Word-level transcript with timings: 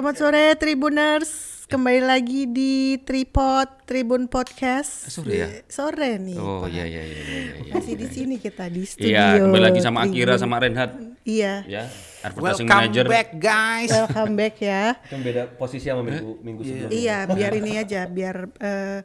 Selamat 0.00 0.16
sore 0.16 0.56
Tribuners, 0.56 1.28
kembali 1.68 2.00
lagi 2.00 2.48
di 2.48 2.96
Tripod 3.04 3.84
Tribun 3.84 4.32
Podcast. 4.32 5.12
Sore 5.12 5.28
ya? 5.36 5.48
Sore 5.68 6.16
nih. 6.16 6.40
Oh 6.40 6.64
iya 6.64 6.88
iya 6.88 7.04
iya 7.04 7.20
iya. 7.20 7.40
iya. 7.60 7.72
Masih 7.76 8.00
di 8.00 8.08
sini 8.08 8.40
kita 8.40 8.72
di 8.72 8.88
studio. 8.88 9.12
Iya, 9.12 9.44
kembali 9.44 9.60
lagi 9.60 9.84
sama 9.84 10.08
Tribun. 10.08 10.16
Akira 10.16 10.34
sama 10.40 10.56
Reinhard 10.56 10.92
Iya. 11.20 11.54
ya, 11.68 11.84
advertising 12.24 12.64
Welcome 12.64 12.80
manager. 12.80 13.06
back 13.12 13.28
guys. 13.36 13.90
Welcome 13.92 14.32
back 14.40 14.54
ya. 14.56 14.84
Kan 15.04 15.20
beda 15.20 15.42
posisi 15.60 15.84
sama 15.84 16.00
minggu 16.00 16.32
minggu 16.48 16.60
sebelumnya. 16.64 16.96
Iya, 16.96 17.16
biar 17.36 17.52
ini 17.60 17.72
aja, 17.76 18.00
biar 18.08 18.36
eh, 18.56 18.98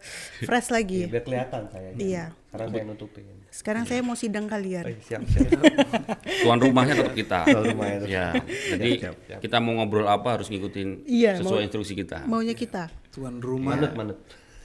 fresh 0.48 0.72
lagi. 0.72 1.12
Biar 1.12 1.28
kelihatan 1.28 1.62
saya. 1.76 1.92
Iya. 2.00 2.26
Sekarang 2.56 2.72
saya 2.72 2.84
nutupin. 2.86 3.24
Sekarang 3.50 3.84
saya 3.84 4.02
mau 4.02 4.16
sidang 4.16 4.46
kalian. 4.46 4.84
Eh, 4.86 4.98
siap 5.00 5.22
siap. 5.24 5.52
Tuan 6.44 6.58
rumahnya 6.58 6.94
tetap 6.96 7.14
kita. 7.14 7.40
Tuan 7.46 7.64
rumahnya 7.66 7.98
tetap. 8.02 8.10
Ya, 8.10 8.28
jadi 8.72 8.90
kita 9.38 9.58
mau 9.60 9.76
ngobrol 9.76 10.06
apa 10.06 10.28
harus 10.34 10.48
ngikutin 10.48 11.04
Iya, 11.04 11.40
sesuai 11.40 11.52
mau- 11.54 11.66
instruksi 11.66 11.94
kita. 11.94 12.18
Maunya 12.26 12.54
kita. 12.54 12.88
Tuan 13.10 13.38
rumah 13.38 13.76
manut 13.76 13.92
manut. 13.94 14.18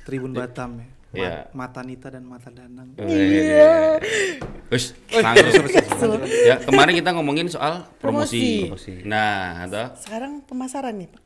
Tribun 0.03 0.31
Batam 0.33 0.79
ya. 0.79 0.87
Ma- 0.87 0.99
Iya. 1.11 1.51
Mata 1.51 1.83
Nita 1.83 2.07
dan 2.07 2.23
Mata 2.23 2.49
Danang. 2.49 2.95
Iya. 2.97 3.99
Wis, 4.69 4.95
langsung. 5.11 6.23
Ya, 6.41 6.55
kemarin 6.61 6.95
kita 6.95 7.11
ngomongin 7.11 7.51
soal 7.51 7.83
promosi. 7.99 8.71
Promosi. 8.71 9.03
Nah, 9.03 9.67
atau 9.67 9.91
Sekarang 9.99 10.47
pemasaran 10.47 10.95
nih, 10.95 11.11
Pak. 11.11 11.23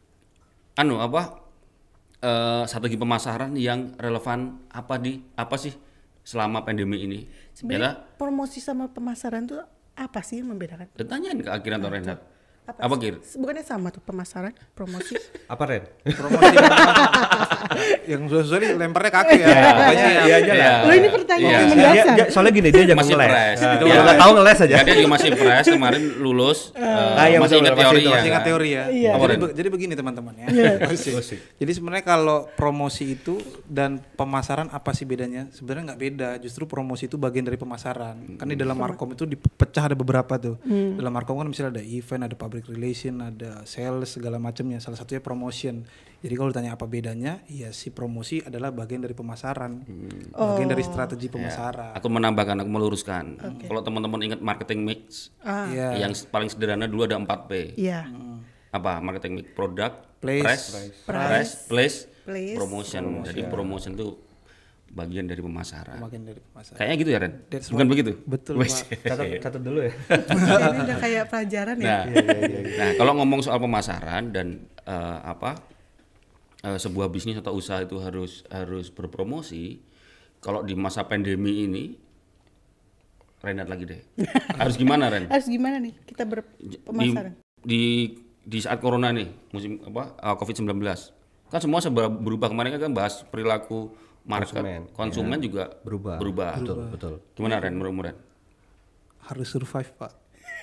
anu 0.75 0.99
apa 0.99 1.45
eh, 2.19 2.65
strategi 2.65 2.97
pemasaran 2.97 3.53
yang 3.55 3.93
relevan 3.95 4.65
apa 4.67 4.97
di 4.97 5.21
apa 5.37 5.55
sih 5.55 5.71
selama 6.25 6.65
pandemi 6.65 7.05
ini? 7.05 7.29
Sebenarnya 7.53 7.93
Ya, 7.95 8.17
promosi 8.17 8.59
sama 8.59 8.91
pemasaran 8.91 9.45
tuh 9.45 9.61
apa 9.95 10.25
sih 10.25 10.43
yang 10.43 10.51
membedakan? 10.51 10.91
tanyain 10.97 11.39
ke 11.39 11.47
Akira 11.47 11.79
atau 11.79 11.87
Reinhard. 11.87 12.19
Apa, 12.65 12.81
Apa 12.81 12.95
Kir? 12.97 13.21
Bukannya 13.37 13.61
sama 13.61 13.93
tuh 13.93 14.01
pemasaran, 14.01 14.57
promosi. 14.73 15.13
Apa 15.53 15.69
Ren? 15.69 15.85
Promosi 16.09 16.55
yang 18.11 18.25
susah-susah 18.25 18.57
nih 18.57 18.71
lemparnya 18.75 19.13
kaki 19.13 19.37
ya. 19.37 19.47
Pokoknya 19.47 20.05
ya. 20.07 20.23
Iya 20.25 20.35
aja 20.35 20.53
lah. 20.53 20.57
Iya. 20.57 20.73
Lo 20.81 20.93
ini 20.95 21.09
pertanyaan 21.09 21.45
Iya. 21.45 21.53
yang 21.53 21.69
Dia, 21.69 21.77
mendasar. 21.77 22.15
dia, 22.17 22.27
soalnya 22.33 22.53
gini 22.53 22.69
dia 22.69 22.83
jago 22.85 22.99
Masih 23.01 23.15
ngeles. 23.15 23.59
Nah, 23.61 23.73
Itu 23.75 23.85
ya. 23.85 24.01
nggak 24.01 24.17
tahu 24.19 24.33
ngeles 24.33 24.59
aja. 24.59 24.75
Ya, 24.75 24.81
dia 24.83 24.95
juga 24.97 25.11
masih 25.13 25.29
fresh 25.35 25.67
kemarin 25.71 26.03
lulus. 26.19 26.59
eh, 26.77 27.13
Ah, 27.15 27.27
iya, 27.29 27.39
masih 27.39 27.57
ingat 27.61 27.77
teori 27.77 28.03
ya. 28.03 28.11
Masih 28.15 28.31
ingat 28.31 28.45
teori 28.45 28.69
ya. 28.71 28.85
Iya. 28.89 29.11
Jadi, 29.15 29.35
jadi 29.53 29.69
begini 29.69 29.93
teman-teman 29.93 30.35
ya. 30.41 30.47
Jadi 31.55 31.71
sebenarnya 31.71 32.05
kalau 32.05 32.49
promosi 32.51 33.05
itu 33.13 33.37
dan 33.67 34.01
pemasaran 34.15 34.73
apa 34.73 34.91
sih 34.93 35.05
bedanya? 35.05 35.53
Sebenarnya 35.53 35.93
nggak 35.93 36.01
beda. 36.01 36.29
Justru 36.41 36.65
promosi 36.65 37.07
itu 37.07 37.17
bagian 37.17 37.45
dari 37.45 37.57
pemasaran. 37.57 38.41
Kan 38.41 38.47
di 38.47 38.57
dalam 38.57 38.73
markom 38.75 39.13
itu 39.13 39.25
dipecah 39.25 39.85
ada 39.85 39.97
beberapa 39.97 40.37
tuh. 40.37 40.57
Dalam 40.65 41.13
markom 41.13 41.37
kan 41.37 41.45
misalnya 41.45 41.77
ada 41.77 41.85
event, 41.85 42.25
ada 42.25 42.37
public 42.55 42.71
relation, 42.71 43.19
ada 43.19 43.67
sales 43.67 44.15
segala 44.15 44.39
macamnya. 44.39 44.79
Salah 44.79 44.95
satunya 44.95 45.19
promotion. 45.19 45.83
Jadi 46.23 46.35
kalau 46.39 46.55
ditanya 46.55 46.79
apa 46.79 46.87
bedanya, 46.87 47.43
ya 47.51 47.75
si 47.75 47.91
promosi 47.91 48.39
adalah 48.47 48.71
bagian 48.71 49.03
dari 49.03 49.11
pemasaran, 49.11 49.83
bagian 50.31 50.71
dari 50.71 50.87
strategi 50.87 51.27
pemasaran. 51.27 51.99
Aku 51.99 52.07
menambahkan, 52.07 52.63
aku 52.63 52.71
meluruskan. 52.71 53.43
Kalau 53.67 53.83
teman-teman 53.83 54.23
ingat 54.23 54.39
marketing 54.39 54.87
mix, 54.87 55.35
Ah, 55.43 55.67
Iya. 55.67 56.07
yang 56.07 56.15
paling 56.31 56.47
sederhana 56.47 56.87
dulu 56.87 57.11
ada 57.11 57.19
4P. 57.19 57.75
iya. 57.75 58.07
Apa? 58.71 59.03
Marketing 59.03 59.43
mix, 59.43 59.51
produk, 59.51 59.91
Place, 60.23 60.47
price, 60.47 60.95
price, 61.05 61.53
place, 61.67 61.99
Place. 62.23 62.55
promotion. 62.55 63.27
Jadi 63.27 63.51
promotion 63.51 63.99
itu 63.99 64.15
bagian 64.95 65.27
dari 65.27 65.43
pemasaran. 65.43 65.99
bagian 65.99 66.23
dari 66.23 66.39
pemasaran. 66.39 66.79
Kayaknya 66.79 66.97
gitu 67.03 67.11
ya, 67.11 67.19
Ren? 67.19 67.33
That's 67.51 67.69
Bukan 67.75 67.87
begitu? 67.91 68.13
Betul. 68.25 68.63
Pak. 68.63 69.03
Catat 69.03 69.27
catat 69.45 69.63
dulu 69.63 69.81
ya. 69.83 69.93
Ini 69.93 70.81
udah 70.87 70.99
kayak 71.03 71.25
pelajaran 71.29 71.77
ya. 71.83 71.87
Nah, 71.87 72.03
nah 72.79 72.91
kalau 72.95 73.13
ngomong 73.19 73.41
soal 73.43 73.59
pemasaran 73.59 74.31
dan 74.31 74.71
eh, 74.87 75.19
apa 75.27 75.59
eh, 76.63 76.79
sebuah 76.79 77.11
bisnis 77.11 77.43
atau 77.43 77.59
usaha 77.59 77.83
itu 77.83 77.99
harus 77.99 78.47
harus 78.49 78.95
berpromosi. 78.95 79.83
Kalau 80.39 80.61
di 80.63 80.77
masa 80.77 81.09
pandemi 81.09 81.65
ini, 81.67 81.85
Renat 83.45 83.69
lagi 83.69 83.85
deh. 83.85 84.01
Harus 84.61 84.81
gimana 84.81 85.13
Ren? 85.13 85.29
Harus 85.29 85.53
gimana 85.53 85.77
nih 85.77 85.93
kita 86.09 86.25
Di, 86.25 86.31
berpemasaran? 86.33 87.33
di 87.61 87.83
di 88.45 88.59
saat 88.61 88.81
corona 88.81 89.09
nih 89.13 89.29
musim 89.53 89.81
apa 89.85 90.17
eh, 90.21 90.37
COVID-19 90.37 90.81
kan 91.49 91.61
semua 91.61 91.81
berubah 92.21 92.53
kemarin 92.53 92.77
kan 92.77 92.93
bahas 92.93 93.25
perilaku 93.29 93.93
market 94.25 94.57
Konsumen, 94.57 94.81
konsumen, 94.93 95.39
juga 95.39 95.65
Berubah. 95.85 96.17
berubah. 96.17 96.53
Betul 96.59 96.79
betul. 96.89 97.13
Gimana 97.37 97.61
Ren 97.61 97.77
menurut 97.77 97.95
Ren? 98.01 98.17
Harus 99.25 99.49
survive, 99.49 99.93
Pak. 99.95 100.13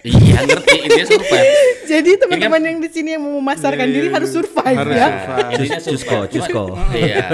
Iya 0.01 0.49
ngerti 0.49 0.77
ini 0.81 1.01
survive. 1.05 1.49
Jadi 1.91 2.11
teman-teman 2.17 2.57
yang 2.57 2.77
di 2.81 2.89
sini 2.89 3.13
yang 3.13 3.21
mau 3.21 3.37
memasarkan 3.37 3.85
diri 3.85 4.09
harus 4.09 4.33
survive 4.33 4.77
Harus 4.81 4.97
ya. 4.97 5.07
survive. 5.13 5.51
Intinya 5.53 5.79
survive. 5.79 6.27
cusko. 6.33 6.63
Iya. 6.97 7.25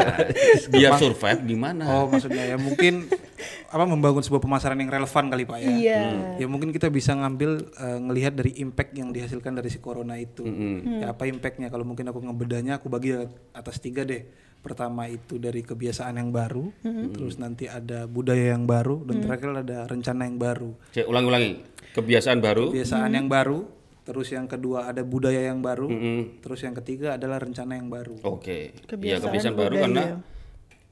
Biar 0.68 0.92
survive 1.00 1.40
gimana? 1.48 1.84
Oh, 1.88 2.12
maksudnya 2.12 2.44
ya 2.44 2.58
mungkin 2.60 3.08
apa 3.74 3.84
membangun 3.88 4.20
sebuah 4.20 4.44
pemasaran 4.44 4.76
yang 4.76 4.92
relevan 4.92 5.26
kali 5.32 5.44
Pak 5.48 5.58
ya. 5.64 5.70
Iya. 5.72 6.00
Ya 6.44 6.48
mungkin 6.52 6.76
kita 6.76 6.92
bisa 6.92 7.16
ngambil 7.16 7.72
eh, 7.72 8.00
ngelihat 8.04 8.36
dari 8.36 8.52
impact 8.60 8.92
yang 9.00 9.16
dihasilkan 9.16 9.56
dari 9.56 9.72
si 9.72 9.80
corona 9.80 10.20
itu. 10.20 10.44
Ya 11.00 11.16
apa 11.16 11.24
impactnya? 11.24 11.72
Kalau 11.72 11.88
mungkin 11.88 12.12
aku 12.12 12.20
ngebedanya 12.20 12.84
aku 12.84 12.92
bagi 12.92 13.16
atas 13.56 13.80
tiga 13.80 14.04
deh. 14.04 14.28
Pertama 14.68 15.08
itu 15.08 15.40
dari 15.40 15.64
kebiasaan 15.64 16.20
yang 16.20 16.36
baru, 16.36 16.68
terus 17.16 17.40
nanti 17.40 17.72
ada 17.72 18.04
budaya 18.04 18.52
yang 18.52 18.68
baru, 18.68 19.08
dan 19.08 19.24
terakhir 19.24 19.64
ada 19.64 19.88
rencana 19.88 20.28
yang 20.28 20.36
baru. 20.36 20.76
Cek 20.92 21.08
ulangi-ulangi. 21.08 21.52
Kebiasaan 21.96 22.44
baru. 22.44 22.76
Kebiasaan 22.76 23.12
yang 23.16 23.32
baru, 23.32 23.64
terus 24.04 24.28
yang 24.30 24.46
kedua 24.46 24.92
ada 24.92 25.02
budaya 25.02 25.48
yang 25.48 25.64
baru, 25.64 25.88
Mm-mm. 25.88 26.44
terus 26.44 26.62
yang 26.62 26.76
ketiga 26.76 27.16
adalah 27.16 27.40
rencana 27.40 27.80
yang 27.80 27.88
baru. 27.88 28.20
Oke. 28.28 28.76
Kebiasaan 28.84 29.00
Iya 29.00 29.16
kebiasaan 29.24 29.56
baru 29.56 29.74
budaya. 29.74 29.84
karena 29.88 30.04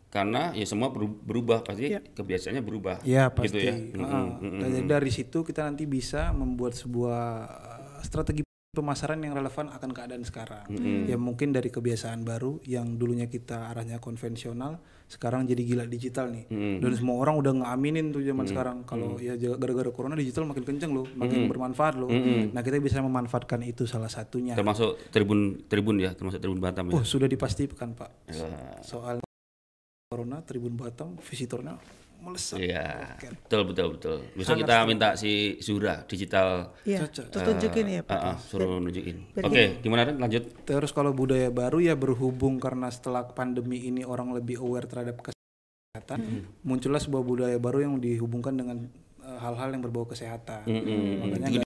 karena 0.07 0.55
ya 0.55 0.63
semua 0.63 0.87
beru- 0.95 1.19
berubah 1.19 1.59
pasti 1.59 1.91
kebiasaannya 1.91 2.63
berubah. 2.63 3.03
Ya 3.03 3.27
pasti. 3.27 3.59
Gitu 3.59 3.67
ya. 3.67 3.75
Heeh. 3.75 4.25
Dan 4.63 4.67
jadi 4.71 4.87
dari 4.87 5.11
situ 5.11 5.43
kita 5.43 5.67
nanti 5.67 5.83
bisa 5.83 6.31
membuat 6.31 6.79
sebuah 6.79 7.23
uh, 7.43 7.99
strategi 7.99 8.47
pemasaran 8.75 9.17
yang 9.17 9.31
relevan 9.31 9.71
akan 9.71 9.89
keadaan 9.89 10.21
sekarang. 10.21 10.67
Ya 11.07 11.15
mungkin 11.15 11.49
dari 11.49 11.67
kebiasaan 11.67 12.21
baru 12.21 12.59
yang 12.61 12.95
dulunya 12.95 13.25
kita 13.25 13.71
arahnya 13.71 13.97
konvensional, 13.97 14.77
sekarang 15.05 15.45
jadi 15.45 15.63
gila 15.63 15.85
digital 15.85 16.29
nih. 16.29 16.45
Dan 16.77 16.91
semua 16.91 17.17
orang 17.17 17.39
udah 17.39 17.53
ngaminin 17.55 18.11
tuh 18.11 18.19
zaman 18.19 18.43
sekarang 18.45 18.77
kalau 18.83 19.15
ya 19.17 19.33
j- 19.33 19.55
gara-gara 19.55 19.87
corona 19.89 20.13
digital 20.13 20.43
makin 20.43 20.61
kenceng 20.61 20.91
loh, 20.91 21.07
makin 21.15 21.47
bermanfaat 21.47 21.95
loh. 21.95 22.11
Nah 22.51 22.59
kita 22.59 22.77
bisa 22.77 22.99
memanfaatkan 22.99 23.63
itu 23.63 23.87
salah 23.87 24.11
satunya. 24.11 24.53
Termasuk 24.53 25.09
tribun 25.09 25.63
tribun 25.65 25.95
ya, 25.97 26.11
termasuk 26.11 26.37
tribun 26.37 26.59
Batam 26.59 26.91
ya. 26.91 26.93
Oh 26.93 27.01
sudah 27.01 27.25
dipastikan 27.25 27.95
pak. 27.95 28.11
Ya. 28.27 28.45
Soal 28.81 29.23
corona 30.05 30.41
Tribun 30.41 30.75
Batam 30.75 31.17
visitornya 31.17 31.75
melesat. 32.21 32.57
Iya. 32.57 33.15
Oke. 33.15 33.27
Betul 33.33 33.61
betul 33.67 33.87
betul. 33.93 34.17
Besok 34.33 34.55
kita 34.59 34.75
minta 34.83 35.13
si 35.13 35.31
Zura 35.59 36.03
digital 36.03 36.73
Iya. 36.83 37.05
Cocok. 37.05 37.25
Tuh 37.29 37.41
tunjukin 37.41 37.85
ya, 37.87 38.01
Pak. 38.01 38.15
ah, 38.15 38.25
ah, 38.33 38.37
suruh 38.37 38.77
nunjukin. 38.77 39.17
Oke, 39.37 39.79
gimana 39.79 40.05
Ren? 40.05 40.17
Lanjut. 40.17 40.43
Terus 40.63 40.91
kalau 40.91 41.11
budaya 41.11 41.49
baru 41.49 41.79
ya 41.79 41.93
berhubung 41.93 42.57
karena 42.57 42.87
setelah 42.87 43.25
pandemi 43.27 43.83
ini 43.83 44.01
orang 44.01 44.31
lebih 44.31 44.57
aware 44.57 44.85
terhadap 44.85 45.21
kesehatan, 45.21 46.19
muncullah 46.61 46.99
sebuah 46.99 47.21
budaya 47.21 47.57
baru 47.57 47.85
yang 47.85 47.95
dihubungkan 47.97 48.53
dengan 48.53 48.89
eh, 49.21 49.37
hal-hal 49.37 49.69
yang 49.69 49.81
berbau 49.81 50.03
kesehatan. 50.03 50.65
Mm-mm. 50.65 51.25
Makanya 51.25 51.49
Itu 51.49 51.57
nggak- 51.57 51.63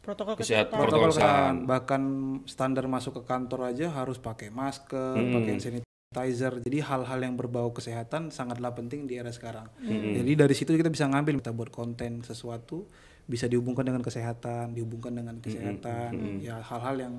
Protokol 0.00 0.34
kesehatan. 0.34 0.76
Protokol 0.80 1.08
kesehatan, 1.12 1.54
bahkan 1.64 2.02
standar 2.44 2.84
masuk 2.86 3.20
ke 3.20 3.22
kantor 3.22 3.68
aja 3.68 3.92
harus 3.92 4.16
pakai 4.16 4.48
masker, 4.48 5.14
pakai 5.14 5.50
hand 5.52 5.84
sanitizer. 6.10 6.58
Jadi 6.66 6.82
hal-hal 6.82 7.22
yang 7.22 7.38
berbau 7.38 7.70
kesehatan 7.70 8.34
sangatlah 8.34 8.74
penting 8.74 9.06
di 9.06 9.14
era 9.14 9.30
sekarang. 9.30 9.70
Jadi 9.86 10.32
dari 10.34 10.54
situ 10.58 10.74
kita 10.74 10.90
bisa 10.90 11.06
ngambil 11.06 11.38
kita 11.38 11.54
buat 11.54 11.70
konten 11.70 12.26
sesuatu 12.26 12.82
bisa 13.30 13.46
dihubungkan 13.46 13.86
dengan 13.86 14.02
kesehatan, 14.02 14.74
dihubungkan 14.74 15.14
dengan 15.14 15.38
kesehatan, 15.38 16.42
ya 16.42 16.58
hal-hal 16.66 16.96
yang 16.98 17.14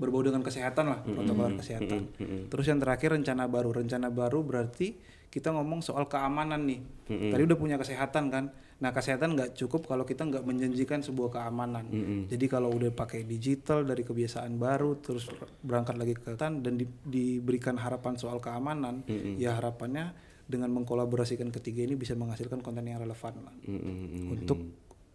berbau 0.00 0.24
dengan 0.24 0.40
kesehatan 0.40 0.88
lah, 0.88 1.04
protokol 1.04 1.60
kesehatan. 1.60 2.08
Mm-mm. 2.16 2.42
Terus 2.48 2.64
yang 2.64 2.80
terakhir 2.80 3.12
rencana 3.12 3.44
baru. 3.44 3.84
Rencana 3.84 4.08
baru 4.08 4.40
berarti 4.40 4.96
kita 5.28 5.52
ngomong 5.52 5.84
soal 5.84 6.08
keamanan 6.08 6.64
nih. 6.64 6.80
Tadi 7.12 7.42
udah 7.44 7.58
punya 7.60 7.76
kesehatan 7.76 8.32
kan. 8.32 8.56
Nah 8.82 8.90
kesehatan 8.90 9.38
nggak 9.38 9.54
cukup 9.54 9.86
kalau 9.86 10.02
kita 10.02 10.26
nggak 10.26 10.42
menjanjikan 10.42 11.06
sebuah 11.06 11.38
keamanan. 11.38 11.86
Jadi 12.26 12.50
kalau 12.50 12.74
udah 12.74 12.90
pakai 12.90 13.22
digital 13.22 13.86
dari 13.86 14.02
kebiasaan 14.02 14.58
baru, 14.58 14.98
terus 14.98 15.30
berangkat 15.62 15.94
lagi 15.94 16.18
ke 16.18 16.26
kesehatan 16.26 16.66
dan 16.66 16.74
di- 16.74 16.90
diberikan 17.06 17.78
harapan 17.78 18.18
soal 18.18 18.42
keamanan, 18.42 19.06
ya 19.38 19.54
harapannya 19.54 20.10
dengan 20.50 20.74
mengkolaborasikan 20.74 21.48
ketiga 21.54 21.86
ini 21.86 21.94
bisa 21.94 22.18
menghasilkan 22.18 22.60
konten 22.60 22.82
yang 22.84 22.98
relevan 22.98 23.46
lah 23.46 23.54
Mm-mm. 23.64 24.34
untuk 24.34 24.58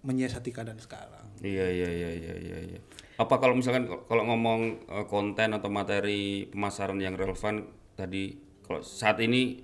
menyiasati 0.08 0.50
keadaan 0.56 0.80
sekarang. 0.80 1.28
Iya 1.44 1.68
iya 1.68 1.90
iya 1.92 2.10
iya 2.16 2.34
iya. 2.40 2.58
iya. 2.74 2.80
Apa 3.20 3.38
kalau 3.38 3.54
misalkan 3.54 3.92
kalau 4.08 4.24
ngomong 4.24 4.88
eh, 4.88 5.06
konten 5.12 5.52
atau 5.52 5.68
materi 5.68 6.48
pemasaran 6.48 6.98
yang 7.04 7.20
relevan 7.20 7.68
tadi 8.00 8.40
kalau 8.64 8.80
saat 8.80 9.20
ini 9.20 9.60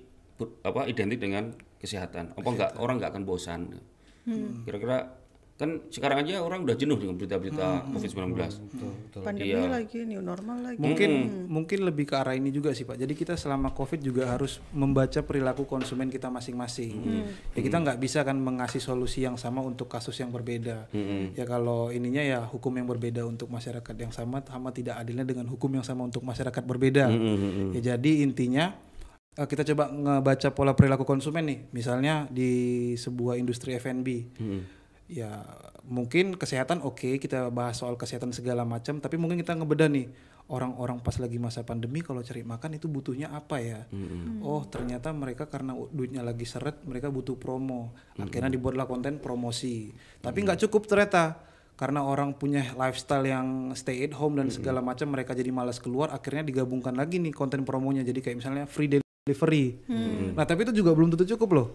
apa 0.62 0.84
identik 0.84 1.18
dengan 1.18 1.56
kesehatan. 1.80 2.36
Apa 2.36 2.48
enggak 2.52 2.70
orang 2.76 3.00
nggak 3.00 3.10
akan 3.16 3.24
bosan? 3.24 3.60
Kira-kira 4.64 5.24
kan 5.54 5.86
sekarang 5.86 6.26
aja 6.26 6.42
orang 6.42 6.66
udah 6.66 6.74
jenuh 6.74 6.98
dengan 6.98 7.14
berita-berita 7.14 7.86
COVID-19. 7.94 8.34
Pandemi 9.22 9.54
Iya. 9.54 9.70
lagi, 9.70 10.02
new 10.02 10.18
normal 10.18 10.66
lagi. 10.66 10.82
Mungkin 10.82 11.10
mungkin 11.46 11.78
lebih 11.86 12.10
ke 12.10 12.18
arah 12.18 12.34
ini 12.34 12.50
juga 12.50 12.74
sih 12.74 12.82
Pak. 12.82 12.98
Jadi 12.98 13.14
kita 13.14 13.38
selama 13.38 13.70
COVID 13.70 14.02
juga 14.02 14.34
harus 14.34 14.58
membaca 14.74 15.22
perilaku 15.22 15.62
konsumen 15.62 16.10
kita 16.10 16.26
masing-masing. 16.26 16.98
Ya 17.54 17.60
kita 17.62 17.78
nggak 17.78 18.02
bisa 18.02 18.26
kan 18.26 18.34
mengasih 18.34 18.82
solusi 18.82 19.22
yang 19.22 19.38
sama 19.38 19.62
untuk 19.62 19.86
kasus 19.86 20.18
yang 20.18 20.34
berbeda. 20.34 20.90
Ya 21.38 21.46
kalau 21.46 21.94
ininya 21.94 22.26
ya 22.26 22.42
hukum 22.42 22.74
yang 22.74 22.90
berbeda 22.90 23.22
untuk 23.22 23.46
masyarakat 23.46 23.94
yang 23.94 24.10
sama 24.10 24.42
sama 24.42 24.74
tidak 24.74 24.98
adilnya 24.98 25.22
dengan 25.22 25.46
hukum 25.46 25.70
yang 25.70 25.86
sama 25.86 26.02
untuk 26.02 26.26
masyarakat 26.26 26.66
berbeda. 26.66 27.14
Ya 27.78 27.94
jadi 27.94 28.26
intinya 28.26 28.74
kita 29.34 29.66
coba 29.74 29.90
ngebaca 29.90 30.54
pola 30.54 30.78
perilaku 30.78 31.02
konsumen 31.02 31.44
nih. 31.50 31.58
Misalnya 31.74 32.30
di 32.30 32.94
sebuah 32.94 33.34
industri 33.34 33.74
F&B. 33.74 34.08
Ya 35.10 35.44
mungkin 35.84 36.40
kesehatan 36.40 36.80
oke 36.80 37.20
kita 37.20 37.52
bahas 37.52 37.76
soal 37.76 38.00
kesehatan 38.00 38.32
segala 38.32 38.64
macam 38.64 39.04
tapi 39.04 39.20
mungkin 39.20 39.42
kita 39.42 39.58
ngebedah 39.58 39.90
nih. 39.90 40.08
Orang-orang 40.44 41.00
pas 41.00 41.16
lagi 41.16 41.40
masa 41.40 41.64
pandemi 41.64 42.04
kalau 42.04 42.20
cari 42.20 42.44
makan 42.44 42.76
itu 42.76 42.84
butuhnya 42.84 43.32
apa 43.32 43.58
ya? 43.58 43.84
Oh 44.44 44.62
ternyata 44.64 45.10
mereka 45.10 45.50
karena 45.50 45.72
duitnya 45.72 46.22
lagi 46.22 46.46
seret 46.46 46.84
mereka 46.86 47.10
butuh 47.10 47.34
promo. 47.34 47.96
Akhirnya 48.20 48.52
dibuatlah 48.52 48.86
konten 48.86 49.18
promosi. 49.18 49.90
Tapi 50.22 50.38
nggak 50.46 50.68
cukup 50.68 50.86
ternyata. 50.86 51.52
Karena 51.74 52.06
orang 52.06 52.38
punya 52.38 52.70
lifestyle 52.78 53.26
yang 53.26 53.74
stay 53.74 54.06
at 54.06 54.14
home 54.14 54.38
dan 54.38 54.46
segala 54.46 54.78
macam 54.78 55.10
mereka 55.10 55.34
jadi 55.34 55.50
malas 55.50 55.82
keluar 55.82 56.14
akhirnya 56.14 56.46
digabungkan 56.46 56.94
lagi 56.94 57.18
nih 57.18 57.34
konten 57.34 57.66
promonya. 57.66 58.06
Jadi 58.06 58.22
kayak 58.22 58.36
misalnya 58.38 58.64
free 58.70 58.86
delivery 59.24 59.80
nah 60.36 60.44
tapi 60.44 60.68
itu 60.68 60.84
juga 60.84 60.92
belum 60.92 61.16
tentu 61.16 61.24
cukup 61.32 61.48
loh 61.56 61.68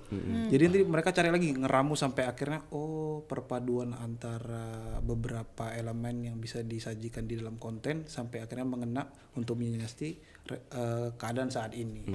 jadi 0.53 0.69
nanti 0.69 0.79
mereka 0.85 1.09
cari 1.09 1.33
lagi 1.33 1.49
ngeramu 1.57 1.97
sampai 1.97 2.29
akhirnya 2.29 2.61
oh 2.69 3.25
perpaduan 3.25 3.97
antara 3.97 4.97
beberapa 5.01 5.73
elemen 5.73 6.29
yang 6.29 6.37
bisa 6.37 6.61
disajikan 6.61 7.25
di 7.25 7.41
dalam 7.41 7.57
konten 7.57 8.05
sampai 8.05 8.45
akhirnya 8.45 8.69
mengena 8.69 9.03
untuk 9.33 9.57
menyiasati 9.57 10.09
re- 10.49 10.65
eh, 10.71 11.09
keadaan 11.17 11.49
saat 11.51 11.75
ini. 11.75 12.05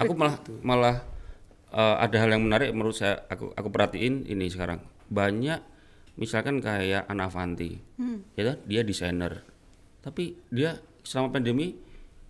Aku 0.00 0.14
malah 0.14 0.36
malah 0.62 0.96
eh, 1.72 1.96
ada 2.00 2.16
hal 2.22 2.30
yang 2.36 2.44
menarik 2.46 2.70
menurut 2.72 2.96
saya 2.96 3.26
aku 3.26 3.52
aku 3.52 3.68
perhatiin 3.68 4.28
ini 4.28 4.46
sekarang. 4.48 4.80
Banyak 5.10 5.60
misalkan 6.16 6.62
kayak 6.62 7.04
Ana 7.10 7.28
Avanti. 7.28 7.76
Ya 8.38 8.54
kan? 8.54 8.56
Dia 8.64 8.80
desainer. 8.86 9.42
Tapi 10.00 10.38
dia 10.48 10.78
selama 11.02 11.36
pandemi 11.36 11.74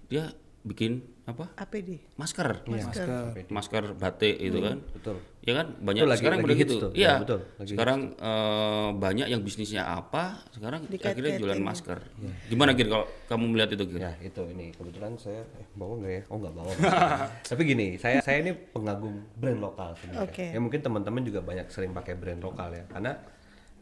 dia 0.08 0.32
bikin 0.66 1.04
apa? 1.26 1.50
APD. 1.58 1.98
Masker. 2.14 2.62
Masker. 2.64 3.06
Masker 3.50 3.84
batik 3.94 4.38
itu 4.38 4.62
kan. 4.62 4.78
betul. 4.94 5.18
Ya 5.42 5.54
kan 5.54 5.74
banyak 5.78 6.06
lagi- 6.06 6.22
sekarang 6.22 6.38
lagi 6.38 6.46
udah 6.46 6.56
gitu. 6.58 6.74
tuh. 6.78 6.90
Iya. 6.90 7.06
Ya, 7.06 7.14
betul, 7.18 7.40
lagi 7.54 7.70
sekarang 7.74 8.00
eh, 8.16 8.88
banyak 8.94 9.26
yang 9.26 9.42
bisnisnya 9.42 9.82
apa, 9.84 10.42
sekarang 10.50 10.86
akhirnya 10.86 10.98
Dikait-kaitin. 10.98 11.38
jualan 11.38 11.62
masker. 11.62 11.98
Gimana 12.46 12.74
Gir 12.74 12.86
kalau 12.86 13.06
kamu 13.26 13.44
melihat 13.48 13.70
itu 13.72 13.84
Gir? 13.86 14.00
Ya 14.00 14.12
itu 14.18 14.42
ini 14.48 14.70
kebetulan 14.70 15.12
saya 15.16 15.42
eh, 15.52 15.66
bangun 15.72 15.96
nggak 15.98 16.12
ya? 16.12 16.22
Oh 16.26 16.36
nggak 16.38 16.54
bangun. 16.54 16.76
Tapi 17.50 17.62
gini, 17.64 17.86
saya 17.94 18.18
saya 18.22 18.38
ini 18.42 18.52
pengagum 18.54 19.14
brand 19.34 19.60
lokal 19.60 19.94
sebenarnya. 19.94 20.22
Oke. 20.24 20.46
Ya 20.50 20.58
mungkin 20.58 20.80
teman-teman 20.80 21.22
juga 21.22 21.42
banyak 21.42 21.66
sering 21.68 21.90
pakai 21.90 22.14
brand 22.14 22.38
lokal 22.38 22.70
ya, 22.70 22.82
karena 22.86 23.12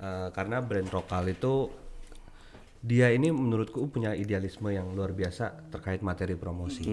eh, 0.01 0.29
karena 0.33 0.57
brand 0.61 0.89
lokal 0.91 1.29
itu 1.29 1.69
dia 2.85 3.09
ini 3.09 3.33
menurutku 3.33 3.89
punya 3.89 4.13
idealisme 4.13 4.69
yang 4.69 4.93
luar 4.93 5.17
biasa 5.17 5.73
terkait 5.73 6.05
materi 6.05 6.37
promosi. 6.37 6.85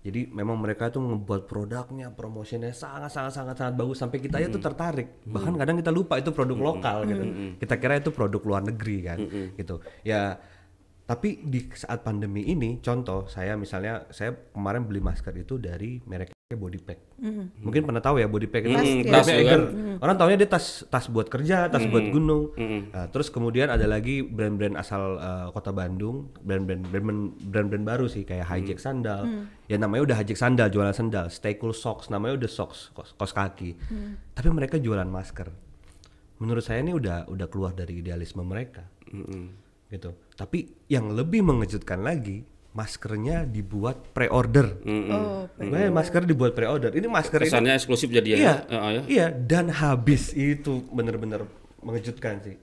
Jadi 0.00 0.32
memang 0.32 0.56
mereka 0.56 0.88
tuh 0.88 1.04
ngebuat 1.04 1.44
produknya, 1.44 2.08
promosinya 2.16 2.72
sangat 2.72 3.12
sangat 3.12 3.36
sangat 3.36 3.56
sangat 3.60 3.74
bagus 3.76 4.00
sampai 4.00 4.24
kita 4.24 4.40
aja 4.40 4.48
tuh 4.48 4.64
tertarik. 4.64 5.20
Bahkan 5.28 5.60
kadang 5.60 5.76
kita 5.76 5.92
lupa 5.92 6.16
itu 6.16 6.32
produk 6.32 6.72
lokal 6.72 7.04
gitu. 7.04 7.24
Kita 7.60 7.76
kira 7.76 8.00
itu 8.00 8.08
produk 8.08 8.40
luar 8.40 8.64
negeri 8.64 8.96
kan, 9.04 9.18
gitu. 9.52 9.84
Ya 10.00 10.40
tapi 11.04 11.40
di 11.44 11.68
saat 11.72 12.04
pandemi 12.04 12.48
ini, 12.48 12.80
contoh 12.84 13.28
saya 13.28 13.56
misalnya 13.56 14.08
saya 14.12 14.32
kemarin 14.52 14.84
beli 14.84 15.00
masker 15.00 15.32
itu 15.36 15.60
dari 15.60 16.00
mereknya 16.48 16.64
Body 16.64 16.80
Pack. 16.80 16.98
Mungkin 17.60 17.82
pernah 17.84 18.00
tahu 18.00 18.16
ya 18.16 18.26
Body 18.26 18.48
Pack 18.48 18.62
itu 18.64 18.72
Mm, 18.72 19.04
tas 19.04 19.20
tas 19.20 19.26
ya 19.28 19.36
Eiger. 19.36 19.52
kan? 19.52 19.62
Orang 20.00 20.16
taunya 20.16 20.36
dia 20.40 20.48
tas 20.48 20.80
tas 20.88 21.04
buat 21.04 21.28
kerja, 21.28 21.68
tas 21.68 21.84
buat 21.84 22.08
gunung. 22.08 22.56
Nah, 22.88 23.04
terus 23.12 23.28
kemudian 23.28 23.68
ada 23.68 23.84
lagi 23.84 24.24
brand-brand 24.24 24.80
asal 24.80 25.20
uh, 25.20 25.52
kota 25.52 25.76
Bandung, 25.76 26.32
brand-brand 26.40 26.88
brand-brand 27.44 27.84
baru 27.84 28.08
sih 28.08 28.24
kayak 28.24 28.48
Hijack 28.48 28.80
sandal. 28.80 29.28
Ya 29.68 29.76
namanya 29.76 30.08
udah 30.08 30.16
Hijack 30.16 30.40
sandal, 30.40 30.72
jualan 30.72 30.96
sandal. 30.96 31.28
Stay 31.28 31.60
Cool 31.60 31.76
Socks, 31.76 32.08
namanya 32.08 32.40
udah 32.40 32.48
socks, 32.48 32.96
kos, 32.96 33.12
kos 33.12 33.36
kaki. 33.36 33.76
Tapi 34.32 34.48
mereka 34.48 34.80
jualan 34.80 35.04
masker. 35.04 35.52
Menurut 36.40 36.64
saya 36.64 36.80
ini 36.80 36.96
udah 36.96 37.28
udah 37.28 37.44
keluar 37.52 37.76
dari 37.76 38.00
idealisme 38.00 38.40
mereka. 38.40 38.88
Gitu. 39.92 40.16
Tapi 40.32 40.88
yang 40.88 41.12
lebih 41.12 41.44
mengejutkan 41.44 42.00
lagi, 42.00 42.40
maskernya 42.78 43.42
dibuat 43.42 44.14
pre-order. 44.14 44.78
Oh, 44.86 45.50
Makanya 45.58 45.90
masker 45.90 46.22
dibuat 46.22 46.54
pre-order. 46.54 46.94
Ini 46.94 47.10
masker 47.10 47.42
ini 47.42 47.50
Kesannya 47.50 47.74
eksklusif 47.74 48.06
jadi 48.06 48.28
ya. 48.30 48.38
iya, 48.38 48.54
Heeh, 48.70 48.90
ya. 48.94 49.02
iya 49.10 49.26
dan 49.34 49.74
habis 49.74 50.30
itu 50.32 50.86
bener-bener 50.94 51.42
mengejutkan 51.82 52.38
sih. 52.46 52.54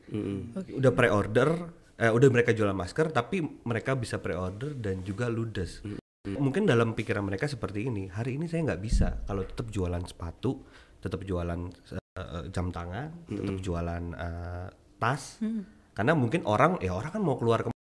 Udah 0.71 0.95
pre-order, 0.95 1.67
eh, 2.00 2.07
udah 2.07 2.29
mereka 2.31 2.56
jualan 2.56 2.71
masker, 2.71 3.12
tapi 3.12 3.44
mereka 3.67 4.00
bisa 4.00 4.23
pre-order 4.23 4.71
dan 4.79 5.03
juga 5.03 5.27
ludes. 5.27 5.83
Mungkin 6.25 6.63
dalam 6.65 6.95
pikiran 6.95 7.21
mereka 7.21 7.45
seperti 7.45 7.85
ini. 7.91 8.07
Hari 8.07 8.39
ini 8.39 8.47
saya 8.47 8.63
nggak 8.71 8.81
bisa 8.81 9.27
kalau 9.27 9.44
tetap 9.44 9.67
jualan 9.69 10.01
sepatu, 10.07 10.63
tetap 11.03 11.21
jualan 11.27 11.59
eh, 11.91 12.44
jam 12.56 12.71
tangan, 12.71 13.27
tetap 13.27 13.56
jualan 13.59 14.03
eh, 14.15 14.67
tas. 14.95 15.44
Karena 15.95 16.12
mungkin 16.12 16.44
orang, 16.47 16.79
ya 16.79 16.95
orang 16.95 17.12
kan 17.12 17.23
mau 17.23 17.35
keluar 17.35 17.63
ke 17.63 17.75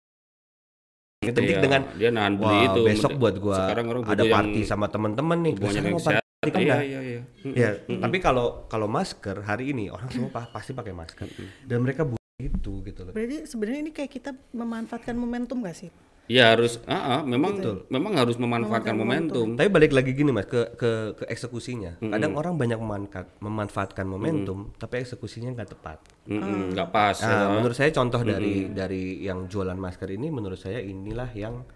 Identik 1.21 1.53
Iya, 1.53 1.61
dengan 1.61 1.81
dia 1.93 2.09
nahan 2.09 2.33
beli 2.33 2.49
Wah, 2.49 2.65
itu. 2.65 2.81
besok 2.81 3.11
buat 3.13 3.37
gua 3.37 3.53
Sekarang 3.61 3.93
orang 3.93 4.09
ada 4.09 4.25
party 4.25 4.65
sama 4.65 4.89
teman-teman 4.89 5.37
nih. 5.37 5.53
dengan 5.53 5.93
mau 5.93 6.01
party 6.01 6.49
kan 6.49 6.57
Iya, 6.57 6.73
dah. 6.73 6.79
iya, 6.81 6.99
iya. 6.99 7.21
Ya, 7.45 7.69
tapi 7.77 8.17
kalau 8.17 8.65
kalau 8.65 8.89
masker 8.89 9.45
hari 9.45 9.69
ini 9.69 9.93
orang 9.93 10.09
semua 10.09 10.33
pa- 10.33 10.49
pasti 10.49 10.73
pakai 10.73 10.89
masker 10.89 11.29
dan 11.61 11.77
mereka 11.77 12.09
butuh 12.09 12.41
itu 12.41 12.73
gitu 12.81 13.05
loh. 13.05 13.13
Berarti 13.13 13.45
sebenarnya 13.45 13.79
ini 13.79 13.91
kayak 13.93 14.09
kita 14.09 14.33
memanfaatkan 14.49 15.13
momentum 15.13 15.61
gak 15.61 15.77
sih? 15.77 15.93
Iya 16.31 16.55
harus, 16.55 16.79
ah, 16.87 17.19
ah, 17.19 17.21
memang 17.27 17.59
memang 17.91 18.13
harus 18.15 18.39
memanfaatkan 18.39 18.95
momentum. 18.95 19.59
Tapi 19.59 19.67
balik 19.67 19.91
lagi 19.91 20.15
gini 20.15 20.31
mas 20.31 20.47
ke 20.47 20.79
ke 20.79 21.19
ke 21.19 21.23
eksekusinya. 21.27 21.99
Kadang 21.99 22.39
orang 22.39 22.55
banyak 22.55 22.79
memanfaat, 22.79 23.27
memanfaatkan 23.43 24.07
momentum, 24.07 24.71
tapi 24.79 25.03
eksekusinya 25.03 25.51
nggak 25.51 25.69
tepat. 25.75 25.99
Mm-mm, 26.31 26.71
nggak 26.71 26.87
pas. 26.87 27.19
Nah, 27.19 27.27
ya. 27.27 27.47
menurut 27.59 27.75
saya 27.75 27.91
contoh 27.91 28.23
dari 28.23 28.71
dari 28.71 29.19
yang 29.19 29.51
jualan 29.51 29.75
masker 29.75 30.07
ini, 30.15 30.31
menurut 30.31 30.55
saya 30.55 30.79
inilah 30.79 31.27
yang 31.35 31.67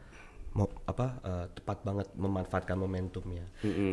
mau 0.56 0.72
apa 0.88 1.20
eh, 1.20 1.46
tepat 1.52 1.84
banget 1.84 2.08
memanfaatkan 2.16 2.80
momentumnya. 2.80 3.44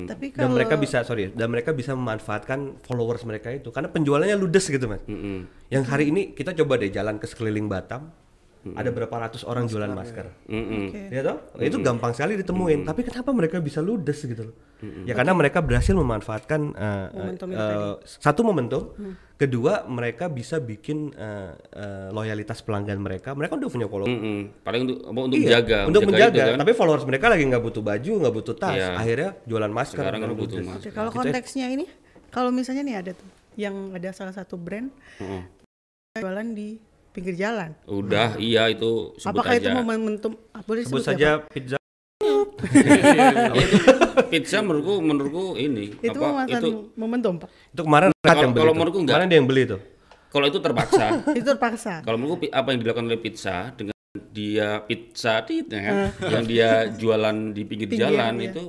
Tapi 0.07 0.31
Dan 0.31 0.47
kalau 0.47 0.55
mereka 0.55 0.79
bisa 0.79 1.03
sorry, 1.03 1.35
dan 1.35 1.51
mereka 1.51 1.75
bisa 1.75 1.91
memanfaatkan 1.99 2.79
followers 2.87 3.27
mereka 3.27 3.51
itu 3.51 3.75
karena 3.75 3.91
penjualannya 3.91 4.39
ludes 4.39 4.71
gitu 4.71 4.87
mas. 4.87 5.03
Yang 5.75 5.85
hari 5.91 6.15
ini 6.15 6.39
kita 6.39 6.55
coba 6.55 6.79
deh 6.79 6.95
jalan 6.95 7.19
ke 7.19 7.27
sekeliling 7.27 7.67
Batam, 7.67 8.15
ada 8.63 8.91
berapa 8.95 9.11
ratus 9.11 9.43
orang 9.43 9.67
jualan 9.67 9.91
masker. 9.91 10.47
Mm-mm. 10.47 10.95
Oke. 10.95 11.01
Ya 11.11 11.21
toh? 11.27 11.39
Itu 11.59 11.83
gampang 11.83 12.15
sekali 12.15 12.39
ditemuin. 12.39 12.87
Tapi 12.87 13.03
kenapa 13.03 13.35
mereka 13.35 13.59
bisa 13.59 13.83
ludes 13.83 14.23
gitu 14.23 14.51
loh? 14.51 14.57
Ya 15.07 15.15
karena 15.15 15.35
mereka 15.35 15.63
berhasil 15.63 15.95
memanfaatkan 15.95 16.75
uh, 16.75 17.07
Momentum 17.15 17.49
uh, 17.55 17.59
uh, 17.59 17.95
satu 18.03 18.43
momentum. 18.47 18.95
Kedua, 19.39 19.83
mereka 19.91 20.31
bisa 20.31 20.63
bikin 20.63 21.11
uh, 21.19 21.59
uh, 21.75 22.09
loyalitas 22.15 22.63
pelanggan 22.63 23.03
mereka. 23.03 23.35
Mereka 23.35 23.59
udah 23.59 23.71
punya 23.71 23.87
follower. 23.91 24.11
Mm-mm. 24.11 24.63
Paling 24.63 24.81
untuk 24.87 24.99
untuk 25.11 25.35
Iya, 25.35 25.59
menjaga, 25.59 25.79
untuk 25.91 26.03
menjaga. 26.07 26.39
itu 26.39 26.51
kan. 26.55 26.59
Tapi 26.63 26.73
followers 26.79 27.05
mereka 27.07 27.27
lagi 27.27 27.43
nggak 27.51 27.63
butuh 27.63 27.83
baju, 27.83 28.13
nggak 28.23 28.35
butuh 28.39 28.55
tas. 28.55 28.79
Iya. 28.79 28.95
Akhirnya 28.95 29.31
jualan 29.47 29.73
masker. 29.75 29.99
Sekarang 29.99 30.21
kan 30.23 30.31
butuh 30.39 30.59
masker. 30.63 30.91
Kalau 30.95 31.11
konteksnya 31.11 31.67
ini, 31.75 31.91
kalau 32.31 32.55
misalnya 32.55 32.87
nih 32.87 32.97
ada 33.03 33.13
tuh 33.19 33.31
yang 33.59 33.75
ada 33.93 34.15
salah 34.15 34.33
satu 34.33 34.55
brand 34.55 34.89
Mm-mm. 35.19 35.43
jualan 36.23 36.47
di 36.55 36.79
pinggir 37.13 37.35
jalan. 37.35 37.77
Udah, 37.85 38.35
iya 38.37 38.67
itu 38.67 39.13
sebut 39.17 39.37
Apakah 39.37 39.53
itu 39.55 39.69
aja. 39.69 39.77
momentum? 39.77 40.33
ah, 40.51 40.61
Boleh 40.61 40.83
Sebut 40.83 40.99
disebut 40.99 41.03
ya, 41.03 41.09
saja 41.09 41.31
pizza. 41.47 41.77
Ya, 42.63 43.53
itu 43.55 43.77
pizza 44.29 44.59
menurutku 44.61 44.95
menurutku 44.99 45.45
ini? 45.57 45.93
Itu 45.99 46.19
apa 46.19 46.47
itu 46.47 46.69
momentum, 46.95 47.37
Pak. 47.37 47.49
Itu 47.69 47.83
kemarin 47.83 48.09
Kalau- 48.17 48.41
yang 48.41 48.53
beli. 48.53 48.61
kalau 48.61 48.73
menurutku 48.73 48.99
nggak. 48.99 49.13
Kemarin 49.13 49.29
dia 49.29 49.39
yang 49.39 49.49
beli 49.49 49.63
itu. 49.65 49.79
kalau 50.29 50.47
itu 50.49 50.59
terpaksa. 50.59 51.07
itu 51.39 51.45
terpaksa. 51.47 51.93
kalau 52.01 52.17
menurutku 52.17 52.49
apa 52.49 52.69
yang 52.73 52.81
dilakukan 52.81 53.05
oleh 53.05 53.21
pizza 53.21 53.69
dengan 53.71 53.93
dia 54.33 54.81
pizza 54.81 55.41
tit 55.43 55.69
ya 55.69 55.81
kan, 55.83 55.95
Ah. 55.95 56.11
yang 56.31 56.45
dia 56.45 56.69
jualan 56.91 57.37
di 57.53 57.63
pinggir, 57.63 57.85
Pinggir, 57.87 58.09
jalan 58.09 58.41
iya. 58.41 58.49
itu 58.49 58.65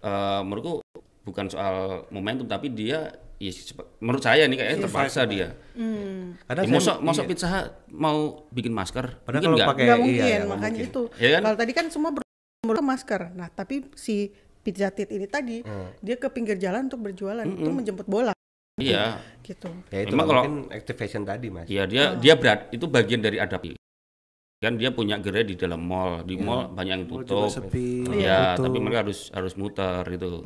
eh, 0.00 0.40
menurutku 0.40 0.80
bukan 1.22 1.44
soal 1.46 1.76
momentum 2.08 2.44
tapi 2.44 2.72
dia 2.72 3.12
ya, 3.38 3.50
sepe- 3.50 3.88
menurut 3.98 4.20
saya 4.20 4.44
nih 4.44 4.56
kayaknya 4.56 4.78
terpaksa 4.84 5.20
dia. 5.24 5.48
Hmm. 5.72 6.34
Ya, 6.44 6.66
masa 6.68 6.98
masa 6.98 7.22
iya. 7.22 7.28
Pizza 7.28 7.48
mau 7.88 8.44
bikin 8.50 8.70
masker? 8.70 9.22
Padahal 9.22 9.40
Mungkin 9.40 9.46
kalau 9.46 9.56
nggak? 9.56 9.70
pakai- 9.70 9.86
Nggak 9.86 9.98
iya, 9.98 10.04
mungkin, 10.04 10.26
iya, 10.26 10.38
makanya 10.44 10.70
mungkin. 10.74 10.90
itu. 10.90 11.02
Iya 11.16 11.30
kan? 11.30 11.40
Kalau 11.42 11.56
tadi 11.56 11.72
kan 11.72 11.86
semua 11.88 12.10
ber 12.12 12.24
masker. 12.80 13.20
Nah, 13.32 13.48
tapi 13.48 13.74
si 13.94 14.28
pizza 14.60 14.90
tit 14.90 15.08
ini 15.08 15.24
tadi 15.24 15.62
Hmm. 15.62 15.94
dia 15.98 16.14
ke 16.14 16.28
pinggir 16.28 16.58
jalan 16.58 16.86
untuk 16.86 17.00
berjualan, 17.00 17.42
itu 17.42 17.70
menjemput 17.70 18.04
bola. 18.04 18.34
Iya. 18.76 19.18
gitu. 19.42 19.66
Ya 19.88 20.04
itu 20.04 20.12
Memang 20.12 20.26
kalau- 20.28 20.44
mungkin 20.44 20.56
activation 20.70 21.22
tadi 21.24 21.48
mas. 21.48 21.66
Iya 21.66 21.88
dia 21.88 22.14
dia 22.14 22.34
berat 22.34 22.68
itu 22.68 22.84
bagian 22.84 23.18
dari 23.18 23.38
adaptasi. 23.38 23.74
Kan 24.58 24.74
dia 24.74 24.90
punya 24.90 25.16
gerai 25.16 25.42
di 25.42 25.54
dalam 25.54 25.78
mall, 25.80 26.20
di 26.22 26.34
mall 26.36 26.66
banyak 26.68 26.92
yang 26.92 27.04
Mall 27.06 27.22
tutup. 27.22 27.46
sepi, 27.48 28.02
Iya, 28.04 28.54
tutup. 28.54 28.64
tapi 28.66 28.78
mereka 28.78 28.98
harus 29.02 29.30
harus 29.30 29.54
muter 29.54 30.02
itu. 30.08 30.42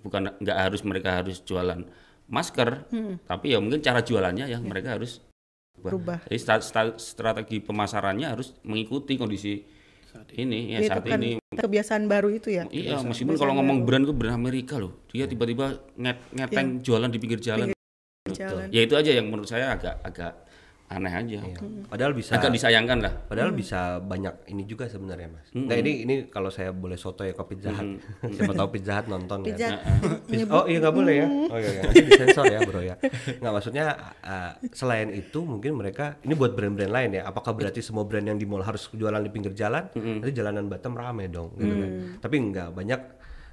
Bukan 0.00 0.32
nggak 0.34 0.56
harus 0.58 0.80
mereka 0.82 1.10
harus 1.14 1.40
jualan 1.40 1.84
masker, 2.30 2.86
tapi 3.26 3.52
ya 3.52 3.58
mungkin 3.58 3.82
cara 3.82 4.00
jualannya 4.00 4.46
yang 4.46 4.62
mereka 4.62 4.94
harus 4.94 5.20
Berubah. 5.80 6.20
Jadi 6.28 6.36
sta- 6.36 6.60
sta- 6.60 6.98
strategi 7.00 7.56
pemasarannya 7.64 8.28
harus 8.28 8.52
mengikuti 8.68 9.16
kondisi 9.16 9.64
ini 10.36 10.74
ya 10.74 10.78
itu 10.82 10.90
saat 10.90 11.06
kan 11.06 11.16
ini. 11.22 11.40
kebiasaan 11.54 12.04
baru 12.04 12.28
itu 12.34 12.52
ya. 12.52 12.66
Iya, 12.68 13.00
meskipun 13.00 13.38
kalau 13.38 13.56
ngomong 13.56 13.88
brand 13.88 14.04
itu 14.04 14.12
brand 14.12 14.36
Amerika 14.36 14.76
loh. 14.76 15.06
Dia 15.08 15.24
tiba-tiba 15.24 15.80
nget 15.96 16.18
ngeteng 16.36 16.84
jualan 16.84 17.08
di 17.08 17.18
pinggir 17.22 17.40
jalan. 17.40 17.72
Jalan. 18.28 18.68
Ya 18.68 18.84
itu 18.84 18.92
aja 18.92 19.08
yang 19.08 19.32
menurut 19.32 19.48
saya 19.48 19.72
agak 19.72 20.02
agak 20.04 20.32
aneh 20.90 21.14
aja. 21.14 21.38
Iya. 21.38 21.58
Padahal 21.86 22.12
bisa 22.18 22.34
Agak 22.34 22.50
disayangkan 22.50 22.98
lah. 22.98 23.12
Padahal 23.14 23.54
bisa 23.54 24.02
banyak 24.02 24.50
ini 24.50 24.66
juga 24.66 24.90
sebenarnya 24.90 25.30
mas. 25.30 25.46
Nah 25.54 25.78
ini 25.78 26.02
ini 26.02 26.14
kalau 26.26 26.50
saya 26.50 26.74
boleh 26.74 26.98
soto 26.98 27.22
ya 27.22 27.30
ke 27.30 27.44
Pizza 27.46 27.70
Hut. 27.70 28.02
Siapa 28.34 28.50
tahu 28.50 28.68
Pizza 28.74 28.98
Hut 28.98 29.06
nonton 29.06 29.46
Pizza 29.46 29.70
kan. 29.70 29.78
Pizza- 30.26 30.50
oh 30.50 30.66
iya 30.66 30.82
nggak 30.82 30.94
boleh 30.94 31.14
ya. 31.14 31.26
Oh 31.30 31.58
iya, 31.62 31.70
iya. 31.70 31.82
nanti 31.86 32.02
disensor 32.02 32.44
ya 32.50 32.60
bro 32.66 32.82
ya. 32.82 32.98
Nggak 33.38 33.52
maksudnya 33.54 33.84
uh, 34.18 34.52
selain 34.74 35.14
itu 35.14 35.38
mungkin 35.46 35.78
mereka 35.78 36.18
ini 36.26 36.34
buat 36.34 36.58
brand-brand 36.58 36.90
lain 36.90 37.10
ya. 37.16 37.22
Apakah 37.22 37.54
berarti 37.54 37.78
semua 37.86 38.02
brand 38.02 38.26
yang 38.26 38.34
di 38.34 38.46
mall 38.50 38.66
harus 38.66 38.90
jualan 38.90 39.22
di 39.22 39.30
pinggir 39.30 39.54
jalan? 39.54 39.86
Nanti 39.94 40.34
jalanan 40.34 40.66
Batam 40.66 40.98
rame 40.98 41.30
dong. 41.30 41.54
Gitu 41.54 41.70
kan. 41.70 41.90
Tapi 42.18 42.34
enggak 42.34 42.68
banyak. 42.74 43.00